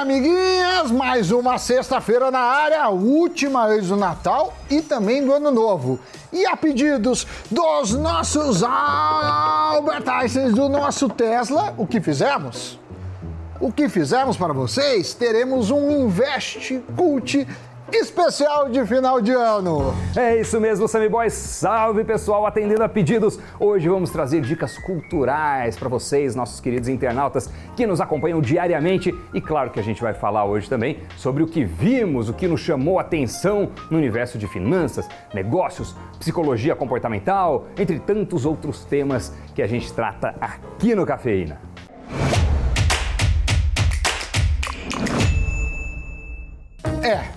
amiguinhas, 0.00 0.90
mais 0.90 1.30
uma 1.30 1.56
sexta-feira 1.58 2.30
na 2.30 2.38
área, 2.38 2.88
última 2.88 3.66
vez 3.66 3.88
do 3.88 3.96
Natal 3.96 4.54
e 4.70 4.82
também 4.82 5.24
do 5.24 5.32
Ano 5.32 5.50
Novo. 5.50 5.98
E 6.32 6.44
a 6.44 6.56
pedidos 6.56 7.26
dos 7.50 7.92
nossos 7.92 8.62
Albert 8.62 10.06
Einstein 10.06 10.52
do 10.52 10.68
nosso 10.68 11.08
Tesla, 11.08 11.72
o 11.78 11.86
que 11.86 12.00
fizemos? 12.00 12.78
O 13.58 13.72
que 13.72 13.88
fizemos 13.88 14.36
para 14.36 14.52
vocês? 14.52 15.14
Teremos 15.14 15.70
um 15.70 15.90
Invest 15.90 16.82
Cult 16.94 17.48
especial 17.92 18.68
de 18.68 18.84
final 18.84 19.20
de 19.20 19.32
ano. 19.32 19.94
É 20.16 20.40
isso 20.40 20.60
mesmo, 20.60 20.88
Sammy 20.88 21.08
Boy. 21.08 21.30
Salve 21.30 22.04
pessoal, 22.04 22.46
atendendo 22.46 22.82
a 22.82 22.88
pedidos. 22.88 23.38
Hoje 23.58 23.88
vamos 23.88 24.10
trazer 24.10 24.40
dicas 24.40 24.76
culturais 24.78 25.76
para 25.76 25.88
vocês, 25.88 26.34
nossos 26.34 26.60
queridos 26.60 26.88
internautas 26.88 27.50
que 27.76 27.86
nos 27.86 28.00
acompanham 28.00 28.40
diariamente. 28.40 29.14
E 29.32 29.40
claro 29.40 29.70
que 29.70 29.78
a 29.78 29.82
gente 29.82 30.02
vai 30.02 30.14
falar 30.14 30.44
hoje 30.44 30.68
também 30.68 30.98
sobre 31.16 31.42
o 31.42 31.46
que 31.46 31.64
vimos, 31.64 32.28
o 32.28 32.34
que 32.34 32.48
nos 32.48 32.60
chamou 32.60 32.98
a 32.98 33.02
atenção 33.02 33.70
no 33.90 33.98
universo 33.98 34.38
de 34.38 34.46
finanças, 34.48 35.08
negócios, 35.32 35.94
psicologia 36.18 36.74
comportamental, 36.74 37.66
entre 37.78 38.00
tantos 38.00 38.44
outros 38.44 38.84
temas 38.84 39.32
que 39.54 39.62
a 39.62 39.66
gente 39.66 39.92
trata 39.92 40.34
aqui 40.40 40.94
no 40.94 41.06
Cafeína. 41.06 41.75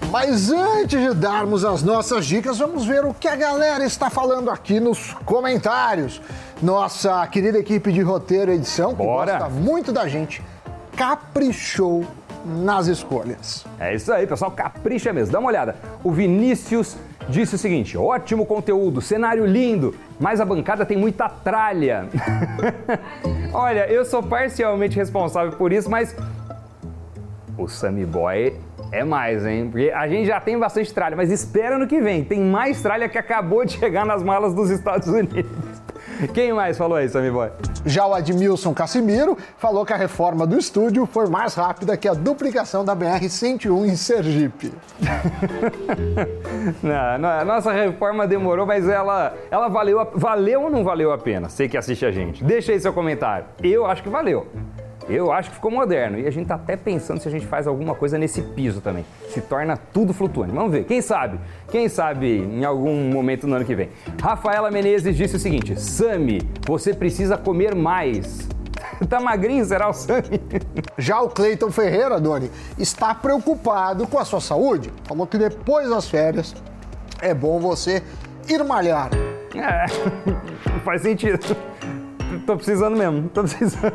Mas 0.09 0.49
antes 0.51 0.99
de 0.99 1.13
darmos 1.13 1.63
as 1.63 1.83
nossas 1.83 2.25
dicas, 2.25 2.57
vamos 2.57 2.85
ver 2.85 3.05
o 3.05 3.13
que 3.13 3.27
a 3.27 3.35
galera 3.35 3.85
está 3.85 4.09
falando 4.09 4.49
aqui 4.49 4.79
nos 4.79 5.13
comentários. 5.25 6.19
Nossa 6.61 7.25
querida 7.27 7.59
equipe 7.59 7.91
de 7.91 8.01
roteiro 8.01 8.51
e 8.51 8.55
edição, 8.55 8.91
que 8.91 9.03
Bora. 9.03 9.33
gosta 9.33 9.49
muito 9.49 9.91
da 9.91 10.07
gente, 10.07 10.41
caprichou 10.95 12.05
nas 12.43 12.87
escolhas. 12.87 13.65
É 13.79 13.93
isso 13.93 14.11
aí, 14.11 14.25
pessoal, 14.25 14.49
capricha 14.51 15.13
mesmo. 15.13 15.31
Dá 15.31 15.39
uma 15.39 15.49
olhada. 15.49 15.75
O 16.03 16.11
Vinícius 16.11 16.97
disse 17.27 17.53
o 17.53 17.57
seguinte: 17.57 17.95
ótimo 17.95 18.47
conteúdo, 18.47 19.01
cenário 19.01 19.45
lindo, 19.45 19.93
mas 20.19 20.41
a 20.41 20.45
bancada 20.45 20.85
tem 20.85 20.97
muita 20.97 21.29
tralha. 21.29 22.09
Olha, 23.53 23.87
eu 23.87 24.03
sou 24.03 24.23
parcialmente 24.23 24.95
responsável 24.95 25.51
por 25.51 25.71
isso, 25.71 25.89
mas 25.89 26.15
o 27.57 27.67
Sammy 27.67 28.05
Boy 28.05 28.68
é 28.91 29.03
mais, 29.03 29.45
hein? 29.45 29.69
Porque 29.71 29.91
a 29.91 30.07
gente 30.07 30.27
já 30.27 30.39
tem 30.39 30.57
bastante 30.57 30.93
tralha, 30.93 31.15
mas 31.15 31.31
espera 31.31 31.77
no 31.77 31.87
que 31.87 32.01
vem. 32.01 32.23
Tem 32.23 32.39
mais 32.39 32.81
tralha 32.81 33.07
que 33.07 33.17
acabou 33.17 33.63
de 33.63 33.77
chegar 33.77 34.05
nas 34.05 34.23
malas 34.23 34.53
dos 34.53 34.69
Estados 34.69 35.07
Unidos. 35.07 35.45
Quem 36.33 36.51
mais 36.51 36.77
falou 36.77 36.97
aí, 36.97 37.07
Sammy 37.07 37.31
Boy? 37.31 37.49
Já 37.85 38.05
o 38.05 38.13
Admilson 38.13 38.73
Casimiro 38.73 39.37
falou 39.57 39.85
que 39.85 39.93
a 39.93 39.95
reforma 39.95 40.45
do 40.45 40.57
estúdio 40.57 41.05
foi 41.05 41.27
mais 41.27 41.53
rápida 41.55 41.95
que 41.95 42.07
a 42.07 42.13
duplicação 42.13 42.83
da 42.83 42.95
BR-101 42.95 43.85
em 43.87 43.95
Sergipe. 43.95 44.73
Não, 46.83 47.17
não, 47.17 47.29
a 47.29 47.45
nossa 47.45 47.71
reforma 47.71 48.27
demorou, 48.27 48.65
mas 48.65 48.87
ela, 48.87 49.33
ela 49.49 49.67
valeu, 49.69 50.05
valeu 50.13 50.63
ou 50.63 50.69
não 50.69 50.83
valeu 50.83 51.11
a 51.11 51.17
pena? 51.17 51.49
Você 51.49 51.67
que 51.67 51.77
assiste 51.77 52.05
a 52.05 52.11
gente. 52.11 52.43
Deixa 52.43 52.71
aí 52.71 52.79
seu 52.79 52.93
comentário. 52.93 53.45
Eu 53.63 53.85
acho 53.85 54.03
que 54.03 54.09
valeu. 54.09 54.47
Eu 55.09 55.31
acho 55.31 55.49
que 55.49 55.55
ficou 55.55 55.71
moderno. 55.71 56.19
E 56.19 56.27
a 56.27 56.31
gente 56.31 56.47
tá 56.47 56.55
até 56.55 56.77
pensando 56.77 57.19
se 57.19 57.27
a 57.27 57.31
gente 57.31 57.47
faz 57.47 57.65
alguma 57.65 57.95
coisa 57.95 58.17
nesse 58.17 58.41
piso 58.41 58.79
também. 58.79 59.03
Se 59.29 59.41
torna 59.41 59.75
tudo 59.75 60.13
flutuante. 60.13 60.53
Vamos 60.53 60.71
ver. 60.71 60.83
Quem 60.83 61.01
sabe? 61.01 61.39
Quem 61.71 61.89
sabe 61.89 62.37
em 62.37 62.63
algum 62.63 63.09
momento 63.11 63.47
no 63.47 63.55
ano 63.55 63.65
que 63.65 63.73
vem. 63.73 63.89
Rafaela 64.21 64.69
Menezes 64.69 65.17
disse 65.17 65.35
o 65.35 65.39
seguinte: 65.39 65.79
Sami, 65.79 66.41
você 66.65 66.93
precisa 66.93 67.37
comer 67.37 67.73
mais. 67.73 68.47
tá 69.09 69.19
magrinho, 69.19 69.65
será 69.65 69.89
o 69.89 69.93
Sami? 69.93 70.39
Já 70.97 71.19
o 71.21 71.29
Cleiton 71.29 71.71
Ferreira, 71.71 72.19
Doni, 72.19 72.51
está 72.77 73.15
preocupado 73.15 74.05
com 74.07 74.19
a 74.19 74.25
sua 74.25 74.39
saúde. 74.39 74.91
Falou 75.05 75.25
que 75.25 75.37
depois 75.37 75.89
das 75.89 76.07
férias 76.07 76.55
é 77.19 77.33
bom 77.33 77.59
você 77.59 78.03
ir 78.47 78.63
malhar. 78.63 79.09
É, 79.55 79.87
faz 80.85 81.01
sentido. 81.01 81.39
Tô 82.49 82.57
precisando 82.57 82.97
mesmo, 82.97 83.29
tô 83.29 83.43
precisando. 83.43 83.93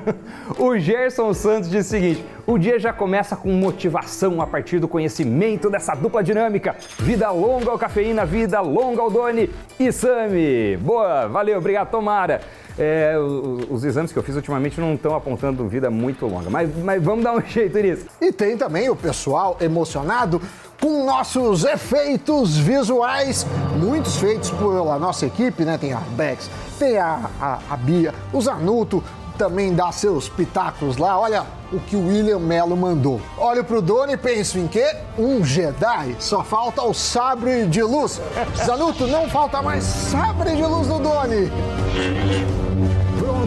O 0.60 0.78
Gerson 0.78 1.34
Santos 1.34 1.68
diz 1.68 1.86
o 1.86 1.90
seguinte: 1.90 2.24
o 2.46 2.56
dia 2.56 2.78
já 2.78 2.92
começa 2.92 3.34
com 3.34 3.50
motivação 3.50 4.40
a 4.40 4.46
partir 4.46 4.78
do 4.78 4.86
conhecimento 4.86 5.68
dessa 5.68 5.92
dupla 5.96 6.22
dinâmica. 6.22 6.76
Vida 7.00 7.32
longa 7.32 7.72
ao 7.72 7.76
cafeína, 7.76 8.24
vida 8.24 8.60
longa 8.60 9.02
ao 9.02 9.10
Doni 9.10 9.50
e 9.76 9.90
Sami. 9.90 10.76
Boa, 10.76 11.26
valeu, 11.26 11.58
obrigado, 11.58 11.90
Tomara. 11.90 12.42
É, 12.78 13.16
o- 13.18 13.72
os 13.72 13.84
exames 13.84 14.12
que 14.12 14.18
eu 14.18 14.22
fiz 14.22 14.34
ultimamente 14.34 14.80
não 14.80 14.94
estão 14.94 15.14
apontando 15.14 15.66
vida 15.68 15.90
muito 15.90 16.26
longa, 16.26 16.50
mas, 16.50 16.68
mas 16.82 17.02
vamos 17.02 17.22
dar 17.24 17.32
um 17.34 17.40
jeito 17.46 17.78
nisso. 17.78 18.06
E 18.20 18.32
tem 18.32 18.56
também 18.56 18.88
o 18.90 18.96
pessoal 18.96 19.56
emocionado 19.60 20.40
com 20.80 21.06
nossos 21.06 21.64
efeitos 21.64 22.56
visuais, 22.56 23.46
muitos 23.80 24.16
feitos 24.16 24.50
pela 24.50 24.98
nossa 24.98 25.24
equipe, 25.26 25.64
né? 25.64 25.78
Tem 25.78 25.92
a 25.92 25.98
Bex, 26.16 26.50
tem 26.78 26.98
a, 26.98 27.30
a, 27.40 27.58
a 27.70 27.76
Bia, 27.76 28.12
o 28.32 28.40
Zanuto 28.40 29.02
também 29.38 29.74
dá 29.74 29.90
seus 29.90 30.28
pitacos 30.28 30.96
lá. 30.96 31.18
Olha 31.18 31.44
o 31.72 31.78
que 31.80 31.96
o 31.96 32.06
William 32.08 32.38
Mello 32.38 32.76
mandou. 32.76 33.20
Olho 33.38 33.64
pro 33.64 33.80
Doni 33.82 34.12
e 34.12 34.16
penso 34.16 34.58
em 34.58 34.66
quê? 34.68 34.94
Um 35.18 35.44
Jedi. 35.44 36.14
Só 36.20 36.44
falta 36.44 36.82
o 36.82 36.92
sabre 36.94 37.66
de 37.66 37.82
luz. 37.82 38.20
Zanuto, 38.64 39.06
não 39.08 39.28
falta 39.28 39.60
mais 39.62 39.82
sabre 39.82 40.54
de 40.54 40.62
luz 40.64 40.86
do 40.86 40.98
Doni. 41.00 41.50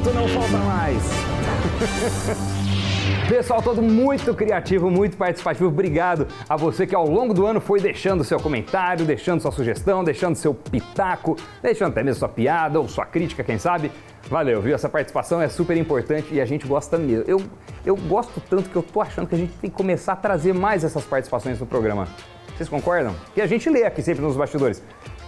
Pronto, 0.08 0.16
não 0.16 0.28
falta 0.30 0.58
mais. 0.60 1.04
Pessoal 3.28 3.62
todo 3.62 3.82
muito 3.82 4.34
criativo, 4.34 4.90
muito 4.90 5.18
participativo. 5.18 5.68
Obrigado 5.68 6.28
a 6.48 6.56
você 6.56 6.88
que 6.88 6.96
ao 6.96 7.06
longo 7.06 7.34
do 7.34 7.46
ano 7.46 7.60
foi 7.60 7.82
deixando 7.82 8.24
seu 8.24 8.40
comentário, 8.40 9.06
deixando 9.06 9.42
sua 9.42 9.52
sugestão, 9.52 10.06
deixando 10.06 10.36
seu 10.36 10.54
pitaco, 10.54 11.36
deixando 11.62 11.92
até 11.92 12.04
mesmo 12.04 12.20
sua 12.20 12.30
piada 12.30 12.80
ou 12.80 12.88
sua 12.88 13.06
crítica, 13.06 13.44
quem 13.44 13.58
sabe. 13.58 13.92
Valeu, 14.30 14.62
viu? 14.62 14.76
Essa 14.76 14.88
participação 14.88 15.42
é 15.42 15.50
super 15.50 15.76
importante 15.76 16.34
e 16.34 16.40
a 16.40 16.46
gente 16.46 16.66
gosta 16.66 16.98
mesmo. 16.98 17.26
Eu, 17.28 17.42
eu 17.86 17.98
gosto 17.98 18.42
tanto 18.50 18.70
que 18.70 18.76
eu 18.76 18.84
tô 18.84 19.02
achando 19.02 19.28
que 19.28 19.36
a 19.36 19.38
gente 19.38 19.52
tem 19.58 19.70
que 19.70 19.76
começar 19.76 20.14
a 20.14 20.18
trazer 20.18 20.54
mais 20.54 20.86
essas 20.86 21.04
participações 21.04 21.60
no 21.60 21.66
programa. 21.66 22.08
Vocês 22.56 22.70
concordam? 22.70 23.14
Que 23.36 23.42
a 23.42 23.48
gente 23.48 23.70
lê 23.70 23.84
aqui 23.84 24.02
sempre 24.02 24.24
nos 24.24 24.38
bastidores. 24.38 24.82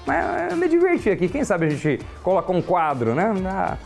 Mas 0.07 0.51
eu 0.51 0.57
me 0.57 0.69
diverti 0.69 1.09
aqui. 1.09 1.27
Quem 1.27 1.43
sabe 1.43 1.65
a 1.65 1.69
gente 1.69 1.99
coloca 2.23 2.49
um 2.51 2.61
quadro, 2.61 3.13
né? 3.13 3.33
Na- 3.33 3.77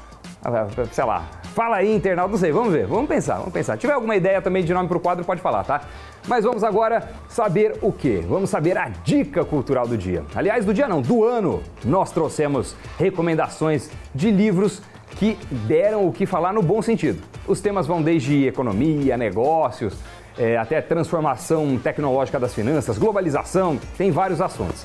sei 0.91 1.03
lá, 1.05 1.25
fala 1.53 1.77
aí, 1.77 1.95
internauta, 1.95 2.31
não 2.31 2.37
sei, 2.37 2.51
vamos 2.51 2.73
ver, 2.73 2.85
vamos 2.85 3.07
pensar, 3.07 3.37
vamos 3.37 3.53
pensar. 3.53 3.73
Se 3.73 3.79
tiver 3.79 3.93
alguma 3.93 4.15
ideia 4.15 4.41
também 4.41 4.63
de 4.63 4.73
nome 4.73 4.87
pro 4.87 4.99
quadro, 4.99 5.23
pode 5.23 5.41
falar, 5.41 5.63
tá? 5.63 5.81
Mas 6.27 6.43
vamos 6.43 6.63
agora 6.63 7.09
saber 7.29 7.77
o 7.81 7.91
quê? 7.91 8.23
Vamos 8.27 8.49
saber 8.49 8.77
a 8.77 8.89
dica 8.89 9.45
cultural 9.45 9.87
do 9.87 9.97
dia. 9.97 10.23
Aliás, 10.35 10.65
do 10.65 10.73
dia 10.73 10.87
não, 10.87 11.01
do 11.01 11.23
ano. 11.23 11.61
Nós 11.83 12.11
trouxemos 12.11 12.75
recomendações 12.97 13.89
de 14.13 14.31
livros 14.31 14.81
que 15.15 15.37
deram 15.67 16.07
o 16.07 16.11
que 16.11 16.25
falar 16.25 16.53
no 16.53 16.61
bom 16.61 16.81
sentido. 16.81 17.21
Os 17.47 17.61
temas 17.61 17.85
vão 17.85 18.01
desde 18.01 18.47
economia, 18.47 19.15
negócios, 19.17 19.95
eh, 20.37 20.57
até 20.57 20.81
transformação 20.81 21.77
tecnológica 21.77 22.39
das 22.39 22.53
finanças, 22.53 22.97
globalização, 22.97 23.79
tem 23.97 24.11
vários 24.11 24.41
assuntos. 24.41 24.83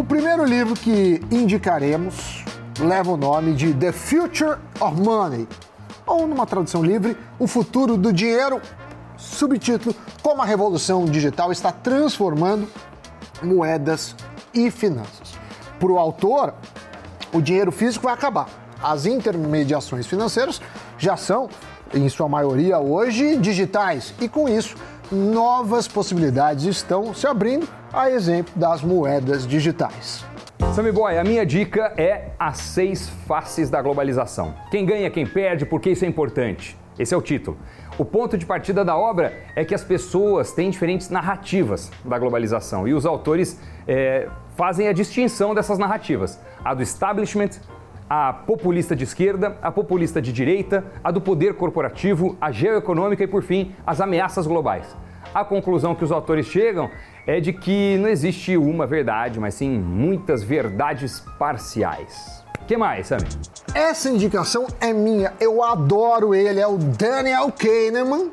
O 0.00 0.04
primeiro 0.04 0.46
livro 0.46 0.74
que 0.74 1.20
indicaremos 1.30 2.42
leva 2.78 3.12
o 3.12 3.18
nome 3.18 3.52
de 3.52 3.74
The 3.74 3.92
Future 3.92 4.56
of 4.80 4.98
Money, 4.98 5.46
ou 6.06 6.26
numa 6.26 6.46
tradução 6.46 6.82
livre, 6.82 7.18
O 7.38 7.46
Futuro 7.46 7.98
do 7.98 8.10
Dinheiro, 8.10 8.62
subtítulo 9.18 9.94
Como 10.22 10.40
a 10.40 10.46
Revolução 10.46 11.04
Digital 11.04 11.52
está 11.52 11.70
transformando 11.70 12.66
moedas 13.42 14.16
e 14.54 14.70
finanças. 14.70 15.34
Para 15.78 15.92
o 15.92 15.98
autor, 15.98 16.54
o 17.30 17.42
dinheiro 17.42 17.70
físico 17.70 18.04
vai 18.04 18.14
acabar. 18.14 18.48
As 18.82 19.04
intermediações 19.04 20.06
financeiras 20.06 20.62
já 20.96 21.14
são, 21.14 21.50
em 21.92 22.08
sua 22.08 22.26
maioria 22.26 22.78
hoje, 22.78 23.36
digitais 23.36 24.14
e 24.18 24.30
com 24.30 24.48
isso 24.48 24.76
novas 25.10 25.88
possibilidades 25.88 26.64
estão 26.64 27.12
se 27.12 27.26
abrindo, 27.26 27.68
a 27.92 28.10
exemplo 28.10 28.52
das 28.54 28.82
moedas 28.82 29.46
digitais. 29.46 30.24
Sammy 30.72 30.92
Boy, 30.92 31.18
a 31.18 31.24
minha 31.24 31.44
dica 31.44 31.92
é 31.96 32.28
as 32.38 32.58
seis 32.58 33.08
faces 33.26 33.68
da 33.68 33.82
globalização. 33.82 34.54
Quem 34.70 34.86
ganha, 34.86 35.10
quem 35.10 35.26
perde, 35.26 35.66
por 35.66 35.80
que 35.80 35.90
isso 35.90 36.04
é 36.04 36.08
importante? 36.08 36.78
Esse 36.96 37.12
é 37.12 37.16
o 37.16 37.22
título. 37.22 37.58
O 37.98 38.04
ponto 38.04 38.38
de 38.38 38.46
partida 38.46 38.84
da 38.84 38.96
obra 38.96 39.32
é 39.56 39.64
que 39.64 39.74
as 39.74 39.82
pessoas 39.82 40.52
têm 40.52 40.70
diferentes 40.70 41.10
narrativas 41.10 41.90
da 42.04 42.18
globalização 42.18 42.86
e 42.86 42.94
os 42.94 43.04
autores 43.04 43.58
eh, 43.88 44.28
fazem 44.54 44.86
a 44.86 44.92
distinção 44.92 45.54
dessas 45.54 45.78
narrativas: 45.78 46.38
a 46.64 46.72
do 46.72 46.82
establishment, 46.82 47.50
a 48.10 48.32
populista 48.32 48.96
de 48.96 49.04
esquerda, 49.04 49.56
a 49.62 49.70
populista 49.70 50.20
de 50.20 50.32
direita, 50.32 50.84
a 51.04 51.12
do 51.12 51.20
poder 51.20 51.54
corporativo, 51.54 52.36
a 52.40 52.50
geoeconômica 52.50 53.22
e, 53.22 53.28
por 53.28 53.44
fim, 53.44 53.72
as 53.86 54.00
ameaças 54.00 54.48
globais. 54.48 54.96
A 55.32 55.44
conclusão 55.44 55.94
que 55.94 56.02
os 56.02 56.10
autores 56.10 56.46
chegam 56.46 56.90
é 57.24 57.38
de 57.38 57.52
que 57.52 57.96
não 57.98 58.08
existe 58.08 58.56
uma 58.56 58.84
verdade, 58.84 59.38
mas 59.38 59.54
sim 59.54 59.78
muitas 59.78 60.42
verdades 60.42 61.20
parciais. 61.38 62.44
Que 62.66 62.76
mais, 62.76 63.06
Sammy? 63.06 63.28
Essa 63.72 64.10
indicação 64.10 64.66
é 64.80 64.92
minha, 64.92 65.32
eu 65.38 65.62
adoro 65.62 66.34
ele, 66.34 66.58
é 66.58 66.66
o 66.66 66.78
Daniel 66.78 67.52
Kahneman, 67.52 68.32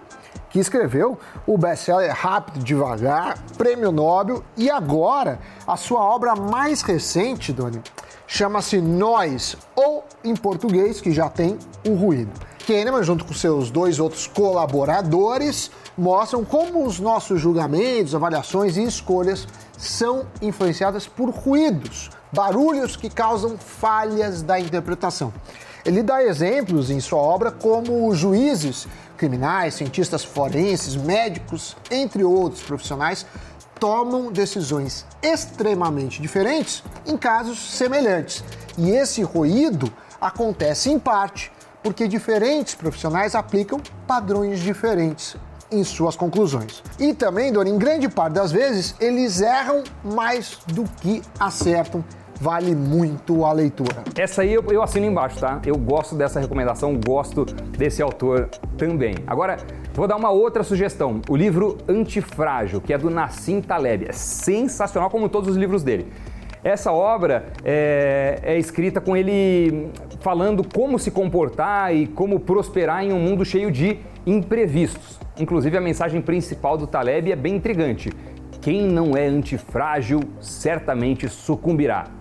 que 0.58 0.62
escreveu 0.62 1.20
o 1.46 1.56
best-seller 1.56 2.12
Rápido 2.12 2.64
Devagar, 2.64 3.38
Prêmio 3.60 3.92
Nobel, 3.92 4.44
e 4.58 4.72
agora 4.72 5.38
a 5.68 5.78
sua 5.78 6.02
obra 6.02 6.36
mais 6.36 6.82
recente, 6.82 7.54
Doni, 7.54 7.80
chama-se 8.26 8.82
Nós, 8.82 9.56
ou 9.76 10.04
em 10.24 10.36
português, 10.36 11.00
que 11.00 11.12
já 11.12 11.30
tem 11.30 11.60
o 11.88 11.94
ruído. 11.94 12.32
Kahneman, 12.66 13.04
junto 13.04 13.24
com 13.24 13.36
seus 13.36 13.70
dois 13.70 14.00
outros 14.00 14.26
colaboradores, 14.26 15.70
mostram 15.96 16.44
como 16.44 16.84
os 16.84 17.00
nossos 17.00 17.40
julgamentos, 17.40 18.16
avaliações 18.16 18.78
e 18.78 18.84
escolhas 18.84 19.48
são 19.78 20.26
influenciadas 20.42 21.08
por 21.08 21.30
ruídos, 21.30 22.10
barulhos 22.32 22.96
que 22.96 23.12
causam 23.12 23.60
falhas 23.60 24.42
da 24.42 24.60
interpretação. 24.60 25.32
Ele 25.86 26.04
dá 26.04 26.24
exemplos 26.24 26.90
em 26.90 27.00
sua 27.00 27.20
obra 27.20 27.52
como 27.52 28.14
juízes 28.14 28.88
criminais, 29.18 29.76
cientistas 29.76 30.24
forenses, 30.24 30.96
médicos, 30.96 31.76
entre 31.90 32.24
outros 32.24 32.62
profissionais, 32.62 33.26
tomam 33.80 34.32
decisões 34.32 35.06
extremamente 35.22 36.22
diferentes 36.22 36.84
em 37.06 37.18
casos 37.18 37.60
semelhantes. 37.60 38.44
E 38.78 38.92
esse 38.92 39.22
ruído 39.22 39.92
acontece 40.20 40.90
em 40.90 41.00
parte 41.00 41.52
porque 41.84 42.08
diferentes 42.08 42.76
profissionais 42.76 43.36
aplicam 43.36 43.80
padrões 44.06 44.60
diferentes 44.60 45.36
em 45.72 45.84
suas 45.84 46.16
conclusões. 46.16 46.82
E 47.00 47.14
também, 47.14 47.52
Dona, 47.52 47.70
em 47.70 47.78
grande 47.78 48.08
parte 48.08 48.34
das 48.34 48.52
vezes, 48.52 48.96
eles 49.00 49.42
erram 49.42 49.84
mais 50.04 50.58
do 50.68 50.84
que 51.02 51.22
acertam. 51.40 52.04
Vale 52.40 52.76
muito 52.76 53.46
a 53.46 53.52
leitura. 53.52 54.04
Essa 54.16 54.44
aí 54.44 54.54
eu, 54.54 54.64
eu 54.70 54.84
assino 54.84 55.08
embaixo, 55.08 55.40
tá? 55.40 55.60
Eu 55.66 55.76
gosto 55.76 56.16
dessa 56.16 56.40
recomendação, 56.40 57.00
gosto 57.04 57.46
desse 57.46 58.02
autor 58.02 58.48
também. 58.78 59.16
Agora, 59.26 59.58
vou 59.94 60.08
dar 60.08 60.16
uma 60.18 60.30
outra 60.30 60.64
sugestão. 60.64 61.20
O 61.28 61.36
livro 61.36 61.80
Antifrágil, 61.90 62.80
que 62.80 62.94
é 62.94 62.98
do 62.98 63.10
Nassim 63.10 63.60
Taleb. 63.60 64.06
É 64.08 64.12
sensacional, 64.12 65.10
como 65.10 65.28
todos 65.28 65.50
os 65.50 65.58
livros 65.58 65.82
dele. 65.82 66.08
Essa 66.64 66.92
obra 66.92 67.48
é, 67.64 68.40
é, 68.44 68.60
escrita 68.60 69.02
com 69.02 69.18
ele 69.18 69.90
falando 70.20 70.68
como 70.68 71.00
se 71.00 71.10
comportar 71.10 71.96
e 71.96 72.06
como 72.06 72.40
prosperar 72.40 73.04
em 73.04 73.14
um 73.14 73.20
mundo 73.20 73.44
cheio 73.44 73.72
de 73.72 74.00
imprevistos. 74.28 75.20
Inclusive, 75.40 75.76
a 75.76 75.82
mensagem 75.82 76.22
principal 76.22 76.78
do 76.78 76.86
Taleb 76.86 77.32
é 77.32 77.36
bem 77.36 77.56
intrigante. 77.56 78.12
Quem 78.62 78.84
não 78.84 79.16
é 79.16 79.26
antifrágil 79.26 80.20
certamente 80.42 81.30
sucumbirá. 81.30 82.17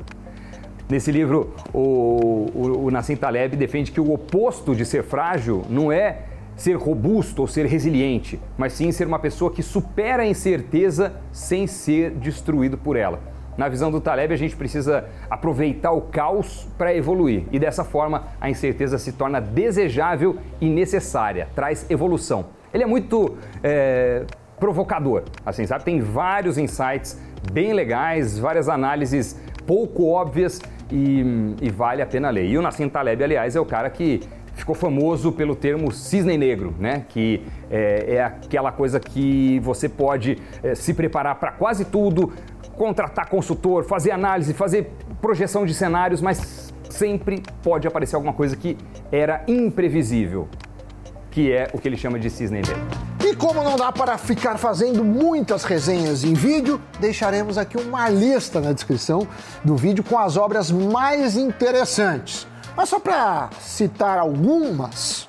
Nesse 0.89 1.11
livro, 1.11 1.53
o, 1.75 2.47
o, 2.55 2.85
o 2.85 2.91
Nassim 2.93 3.17
Taleb 3.17 3.57
defende 3.57 3.91
que 3.91 4.01
o 4.01 4.13
oposto 4.13 4.73
de 4.73 4.85
ser 4.85 5.03
frágil 5.03 5.65
não 5.69 5.91
é 5.91 6.19
ser 6.55 6.75
robusto 6.75 7.43
ou 7.43 7.49
ser 7.49 7.67
resiliente, 7.67 8.41
mas 8.57 8.73
sim 8.73 8.93
ser 8.93 9.07
uma 9.07 9.19
pessoa 9.19 9.51
que 9.51 9.65
supera 9.65 10.23
a 10.23 10.27
incerteza 10.27 11.15
sem 11.33 11.67
ser 11.67 12.13
destruído 12.13 12.79
por 12.79 12.97
ela. 12.97 13.21
Na 13.59 13.69
visão 13.69 13.91
do 13.91 14.01
Taleb, 14.01 14.33
a 14.33 14.37
gente 14.37 14.55
precisa 14.55 15.07
aproveitar 15.29 15.91
o 15.91 16.03
caos 16.03 16.69
para 16.79 16.95
evoluir 16.95 17.45
e 17.51 17.59
dessa 17.59 17.83
forma 17.83 18.29
a 18.41 18.49
incerteza 18.49 18.97
se 18.97 19.13
torna 19.13 19.41
desejável 19.41 20.37
e 20.61 20.69
necessária, 20.69 21.49
traz 21.55 21.85
evolução. 21.91 22.47
Ele 22.73 22.85
é 22.85 22.87
muito 22.87 23.37
é, 23.63 24.25
provocador, 24.61 25.25
assim, 25.45 25.67
sabe? 25.67 25.85
Tem 25.85 26.01
vários 26.01 26.59
insights 26.59 27.21
bem 27.51 27.73
legais, 27.73 28.39
várias 28.39 28.69
análises 28.69 29.37
pouco 29.67 30.07
óbvias 30.09 30.61
e, 30.91 31.55
e 31.61 31.71
vale 31.71 32.03
a 32.03 32.07
pena 32.07 32.31
ler. 32.31 32.47
E 32.47 32.57
o 32.57 32.63
Nassim 32.63 32.89
Taleb, 32.89 33.23
aliás, 33.23 33.57
é 33.57 33.61
o 33.61 33.65
cara 33.65 33.91
que 33.91 34.21
ficou 34.55 34.75
famoso 34.75 35.33
pelo 35.33 35.55
termo 35.55 35.93
cisne 35.93 36.37
negro, 36.37 36.75
né? 36.79 37.05
Que 37.09 37.43
é, 37.71 38.15
é 38.15 38.25
aquela 38.25 38.73
coisa 38.73 38.99
que 38.99 39.61
você 39.61 39.89
pode 39.89 40.39
é, 40.63 40.75
se 40.75 40.95
preparar 40.95 41.37
para 41.37 41.53
quase 41.53 41.85
tudo, 41.85 42.33
contratar 42.75 43.29
consultor, 43.29 43.85
fazer 43.85 44.11
análise, 44.11 44.53
fazer 44.55 44.91
projeção 45.21 45.67
de 45.67 45.75
cenários, 45.75 46.21
mas 46.21 46.73
sempre 46.89 47.43
pode 47.63 47.87
aparecer 47.87 48.17
alguma 48.17 48.33
coisa 48.33 48.57
que 48.57 48.77
era 49.13 49.45
imprevisível, 49.47 50.49
que 51.31 51.53
é 51.53 51.69
o 51.73 51.79
que 51.79 51.89
ele 51.89 51.97
chama 51.97 52.19
de 52.19 52.31
cisne 52.31 52.63
negro. 52.63 53.06
E 53.25 53.35
como 53.35 53.63
não 53.63 53.77
dá 53.77 53.91
para 53.91 54.19
ficar 54.19 54.59
fazendo 54.59 55.03
muitas 55.05 55.65
resenhas 55.65 56.23
em 56.23 56.35
vídeo, 56.35 56.81
deixaremos 57.01 57.57
aqui 57.59 57.77
uma 57.77 58.09
lista 58.09 58.61
na 58.61 58.73
descrição 58.73 59.27
do 59.65 59.77
vídeo 59.77 60.05
com 60.05 60.19
as 60.19 60.37
obras 60.37 60.71
mais 60.71 61.37
interessantes. 61.37 62.47
Mas 62.77 62.89
só 62.89 63.01
para 63.01 63.49
citar 63.61 64.19
algumas: 64.19 65.29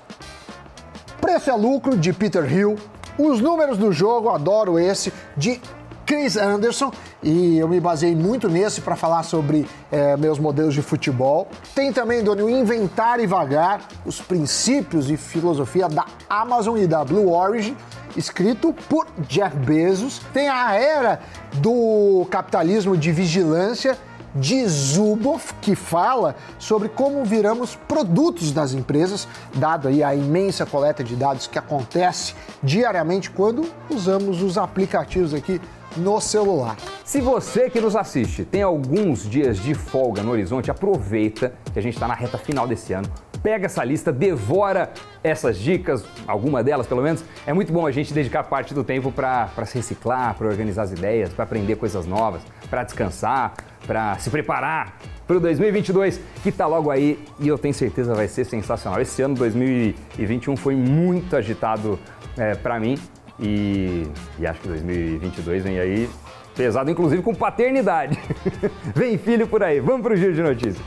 Preço 1.22 1.50
é 1.50 1.54
Lucro 1.54 1.98
de 1.98 2.12
Peter 2.12 2.51
Hill, 2.51 2.78
Os 3.18 3.39
Números 3.39 3.78
do 3.78 3.92
Jogo, 3.92 4.30
adoro 4.30 4.78
esse, 4.78 5.13
de 5.36 5.62
Chris 6.07 6.38
Anderson, 6.38 6.89
e 7.21 7.57
eu 7.57 7.68
me 7.68 7.81
baseei 7.81 8.15
muito 8.15 8.48
nesse 8.48 8.80
para 8.80 8.95
falar 8.95 9.24
sobre 9.24 9.68
é, 9.92 10.15
meus 10.15 10.39
modelos 10.39 10.74
de 10.74 10.81
futebol. 10.81 11.50
Tem 11.75 11.92
também, 11.92 12.24
Doni, 12.24 12.44
o 12.44 12.50
Inventar 12.50 13.19
e 13.19 13.27
Vagar, 13.27 13.81
os 14.06 14.21
princípios 14.21 15.12
e 15.12 15.18
filosofia 15.18 15.89
da 15.89 16.06
Amazon 16.30 16.77
e 16.77 16.88
da 16.88 17.04
Blue 17.04 17.30
Origin, 17.30 17.75
escrito 18.15 18.74
por 18.88 19.06
Jeff 19.27 19.54
Bezos. 19.57 20.21
Tem 20.33 20.48
a 20.48 20.75
era 20.75 21.19
do 21.56 22.25
capitalismo 22.31 22.95
de 22.95 23.12
vigilância 23.12 23.98
de 24.33 24.65
Zuboff, 24.65 25.56
que 25.56 25.75
fala 25.75 26.38
sobre 26.57 26.88
como 26.88 27.25
viramos 27.25 27.75
produtos 27.75 28.53
das 28.53 28.71
empresas, 28.71 29.27
dado 29.53 29.89
aí 29.89 30.01
a 30.01 30.15
imensa 30.15 30.65
coleta 30.65 31.03
de 31.03 31.18
dados 31.18 31.48
que 31.48 31.60
acontece 31.60 32.33
diariamente 32.63 33.30
quando 33.30 33.65
usamos 33.89 34.42
os 34.42 34.57
aplicativos 34.57 35.33
aqui 35.33 35.60
no 35.95 36.19
celular. 36.19 36.75
Se 37.06 37.22
você 37.22 37.69
que 37.69 37.80
nos 37.80 37.95
assiste 37.95 38.44
tem 38.44 38.62
alguns 38.62 39.30
dias 39.30 39.57
de 39.57 39.74
folga 39.74 40.22
no 40.22 40.31
horizonte, 40.31 40.69
aproveita 40.69 41.54
que 41.72 41.80
a 41.80 41.81
gente 41.81 41.94
está 41.94 42.07
na 42.07 42.13
reta 42.13 42.38
final 42.38 42.68
desse 42.68 42.94
ano. 42.94 43.07
Pega 43.42 43.68
essa 43.68 43.84
lista, 43.84 44.12
devora 44.12 44.92
essas 45.24 45.57
dicas, 45.57 46.04
alguma 46.28 46.63
delas 46.63 46.88
pelo 46.88 47.01
menos. 47.01 47.24
É 47.45 47.54
muito 47.54 47.72
bom 47.72 47.86
a 47.86 47.92
gente 47.92 48.13
dedicar 48.13 48.44
parte 48.44 48.74
do 48.74 48.84
tempo 48.84 49.12
para 49.12 49.66
se 49.66 49.75
reciclar, 49.75 50.36
para 50.36 50.48
organizar 50.48 50.84
as 50.84 50.92
ideias, 50.92 51.31
para 51.31 51.44
aprender 51.44 51.75
coisas 51.75 52.06
novas, 52.06 52.42
para 52.69 52.84
descansar, 52.84 53.54
para 53.86 54.18
se 54.19 54.30
preparar 54.30 54.98
para 55.28 55.38
o 55.38 55.39
2022 55.39 56.22
que 56.42 56.50
está 56.50 56.66
logo 56.66 56.89
aí 56.89 57.19
e 57.39 57.48
eu 57.48 57.57
tenho 57.57 57.74
certeza 57.74 58.16
vai 58.16 58.28
ser 58.28 58.45
sensacional. 58.45 59.01
Esse 59.01 59.22
ano 59.22 59.36
2021 59.36 60.56
foi 60.56 60.75
muito 60.75 61.36
agitado 61.36 62.00
é, 62.38 62.56
para 62.56 62.79
mim 62.79 62.98
e, 63.39 64.08
e 64.39 64.48
acho 64.48 64.62
que 64.62 64.67
2022 64.67 65.63
vem 65.63 65.79
aí 65.79 66.10
pesado, 66.56 66.89
inclusive 66.89 67.22
com 67.22 67.36
paternidade. 67.36 68.17
vem 68.96 69.17
filho 69.17 69.48
por 69.48 69.63
aí. 69.63 69.79
Vamos 69.79 70.01
para 70.01 70.13
o 70.13 70.17
giro 70.17 70.34
de 70.34 70.41
notícias. 70.41 70.86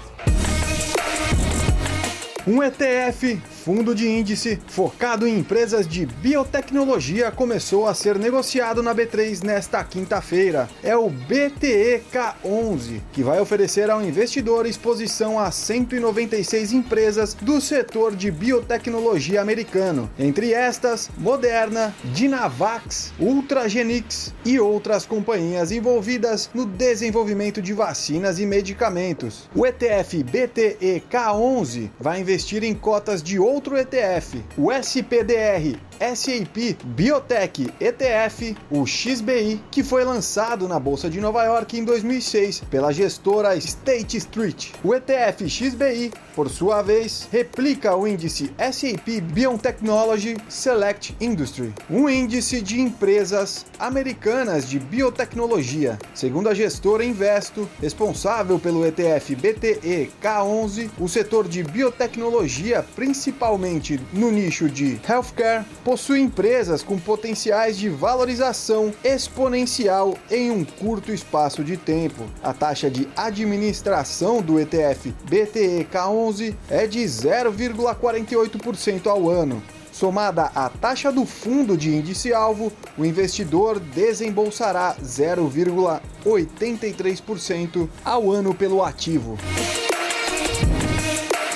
Um 2.47 2.63
ETF 2.63 3.41
fundo 3.65 3.95
de 3.95 4.09
índice 4.09 4.59
focado 4.69 5.27
em 5.27 5.39
empresas 5.39 5.87
de 5.87 6.07
biotecnologia 6.07 7.31
começou 7.31 7.87
a 7.87 7.93
ser 7.93 8.19
negociado 8.19 8.83
na 8.83 8.95
B3 8.95 9.45
nesta 9.45 9.85
quinta-feira. 9.85 10.69
É 10.83 10.97
o 10.97 11.11
BTEK11, 11.11 13.01
que 13.13 13.23
vai 13.23 13.39
oferecer 13.39 13.91
ao 13.91 14.03
investidor 14.03 14.65
exposição 14.65 15.39
a 15.39 15.51
196 15.51 16.73
empresas 16.73 17.35
do 17.35 17.61
setor 17.61 18.17
de 18.17 18.31
biotecnologia 18.31 19.43
americano, 19.43 20.11
entre 20.19 20.55
estas 20.55 21.11
Moderna, 21.19 21.95
Dynavax, 22.15 23.13
Ultragenix 23.21 24.33
e 24.43 24.59
outras 24.59 25.05
companhias 25.05 25.71
envolvidas 25.71 26.49
no 26.55 26.65
desenvolvimento 26.65 27.61
de 27.61 27.75
vacinas 27.75 28.39
e 28.39 28.47
medicamentos. 28.47 29.51
O 29.55 29.67
ETF 29.67 30.25
BTEK11 30.25 31.91
vai 32.01 32.21
investir 32.21 32.65
em 32.65 32.75
cotas 32.75 33.23
de 33.23 33.39
outro 33.51 33.77
ETF, 33.77 34.45
o 34.57 34.71
SPDR 34.71 35.90
SAP 36.01 36.83
Biotech 36.83 37.71
ETF, 37.79 38.57
o 38.71 38.87
XBI, 38.87 39.61
que 39.71 39.85
foi 39.85 40.03
lançado 40.03 40.67
na 40.67 40.81
Bolsa 40.81 41.11
de 41.11 41.21
Nova 41.21 41.45
York 41.45 41.79
em 41.79 41.85
2006 41.85 42.63
pela 42.71 42.91
gestora 42.91 43.55
State 43.57 44.17
Street. 44.17 44.71
O 44.83 44.95
ETF 44.95 45.47
XBI, 45.47 46.11
por 46.35 46.49
sua 46.49 46.81
vez, 46.81 47.29
replica 47.31 47.95
o 47.95 48.09
índice 48.09 48.51
SAP 48.59 49.21
Biotechnology 49.21 50.39
Select 50.49 51.15
Industry, 51.21 51.75
um 51.91 52.09
índice 52.09 52.63
de 52.63 52.81
empresas 52.81 53.67
americanas 53.79 54.67
de 54.67 54.79
biotecnologia. 54.79 55.99
Segundo 56.15 56.49
a 56.49 56.55
gestora 56.55 57.05
Investo, 57.05 57.69
responsável 57.79 58.59
pelo 58.59 58.87
ETF 58.87 59.35
BTE 59.35 60.11
K11, 60.23 60.89
o 60.99 61.07
setor 61.07 61.47
de 61.47 61.63
biotecnologia, 61.63 62.83
principalmente 62.97 64.01
no 64.15 64.31
nicho 64.31 64.67
de 64.67 64.99
healthcare, 65.07 65.67
possui 65.91 66.21
empresas 66.21 66.85
com 66.85 66.97
potenciais 66.97 67.77
de 67.77 67.89
valorização 67.89 68.95
exponencial 69.03 70.17
em 70.31 70.49
um 70.49 70.65
curto 70.65 71.11
espaço 71.11 71.65
de 71.65 71.77
tempo. 71.77 72.31
A 72.45 72.53
taxa 72.53 72.89
de 72.89 73.09
administração 73.17 74.41
do 74.41 74.61
ETF 74.61 75.13
BTEK11 75.29 76.55
é 76.71 76.87
de 76.87 77.01
0,48% 77.01 79.09
ao 79.09 79.29
ano. 79.29 79.61
Somada 79.91 80.53
à 80.55 80.69
taxa 80.69 81.11
do 81.11 81.27
fundo 81.27 81.77
de 81.77 81.91
índice-alvo, 81.91 82.73
o 82.97 83.05
investidor 83.05 83.81
desembolsará 83.81 84.95
0,83% 85.03 87.89
ao 88.05 88.31
ano 88.31 88.55
pelo 88.55 88.85
ativo. 88.85 89.37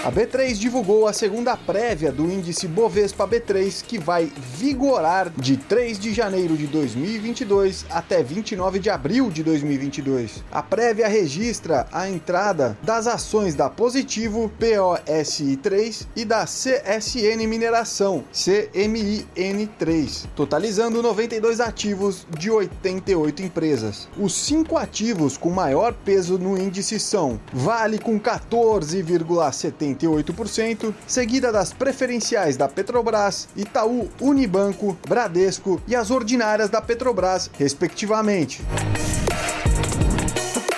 A 0.04 0.12
B3 0.12 0.52
divulgou 0.58 1.08
a 1.08 1.14
segunda 1.14 1.56
prévia 1.56 2.12
do 2.12 2.30
índice 2.30 2.68
Bovespa 2.68 3.26
B3, 3.26 3.82
que 3.82 3.96
vai 3.98 4.30
vigorar 4.36 5.32
de 5.34 5.56
3 5.56 5.98
de 5.98 6.12
janeiro 6.12 6.58
de 6.58 6.66
2022 6.66 7.86
até 7.88 8.22
29 8.22 8.80
de 8.80 8.90
abril 8.90 9.30
de 9.30 9.42
2022. 9.42 10.44
A 10.52 10.62
prévia 10.62 11.08
registra 11.08 11.86
a 11.90 12.06
entrada 12.06 12.76
das 12.82 13.06
ações 13.06 13.54
da 13.54 13.70
Positivo, 13.70 14.52
POSI3 14.60 16.06
e 16.14 16.26
da 16.26 16.44
CSN 16.44 17.46
Mineração, 17.48 18.24
CMIN3, 18.30 20.26
totalizando 20.36 21.02
92 21.02 21.60
ativos 21.60 22.26
de 22.38 22.50
88 22.50 23.42
empresas. 23.42 24.06
Os 24.18 24.34
cinco 24.34 24.76
ativos 24.76 25.38
com 25.38 25.48
maior 25.48 25.94
peso 25.94 26.38
no 26.38 26.58
índice 26.58 27.00
são 27.00 27.40
Vale 27.54 27.98
com 27.98 28.20
14,70 28.20 29.93
48%, 29.94 30.94
seguida 31.06 31.52
das 31.52 31.72
preferenciais 31.72 32.56
da 32.56 32.68
Petrobras, 32.68 33.48
Itaú, 33.56 34.08
Unibanco, 34.20 34.96
Bradesco 35.08 35.80
e 35.86 35.94
as 35.94 36.10
ordinárias 36.10 36.68
da 36.68 36.80
Petrobras, 36.80 37.50
respectivamente. 37.58 38.62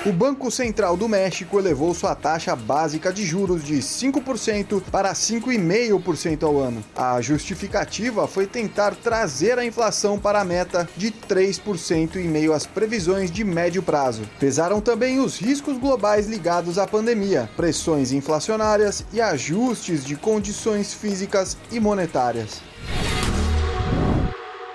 O 0.06 0.12
Banco 0.12 0.52
Central 0.52 0.96
do 0.96 1.08
México 1.08 1.58
elevou 1.58 1.92
sua 1.92 2.14
taxa 2.14 2.54
básica 2.54 3.12
de 3.12 3.26
juros 3.26 3.64
de 3.64 3.78
5% 3.78 4.80
para 4.88 5.12
5,5% 5.12 6.44
ao 6.44 6.60
ano. 6.60 6.84
A 6.94 7.20
justificativa 7.20 8.28
foi 8.28 8.46
tentar 8.46 8.94
trazer 8.94 9.58
a 9.58 9.64
inflação 9.64 10.16
para 10.16 10.40
a 10.40 10.44
meta 10.44 10.88
de 10.96 11.10
3% 11.10 12.16
em 12.16 12.28
meio 12.28 12.52
às 12.52 12.64
previsões 12.64 13.32
de 13.32 13.42
médio 13.42 13.82
prazo. 13.82 14.22
Pesaram 14.38 14.80
também 14.80 15.18
os 15.18 15.40
riscos 15.40 15.76
globais 15.76 16.28
ligados 16.28 16.78
à 16.78 16.86
pandemia, 16.86 17.50
pressões 17.56 18.12
inflacionárias 18.12 19.04
e 19.12 19.20
ajustes 19.20 20.04
de 20.04 20.14
condições 20.14 20.94
físicas 20.94 21.56
e 21.72 21.80
monetárias. 21.80 22.62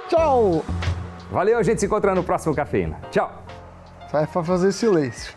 Tchau! 0.09 0.65
Valeu, 1.31 1.57
a 1.57 1.63
gente 1.63 1.79
se 1.79 1.85
encontra 1.85 2.13
no 2.13 2.21
próximo 2.21 2.53
Cafeína. 2.53 2.99
Tchau! 3.09 3.40
Sai 4.11 4.27
pra 4.27 4.43
fazer 4.43 4.73
silêncio. 4.73 5.33